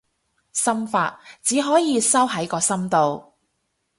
[0.51, 3.35] 心法，只可以收喺個心度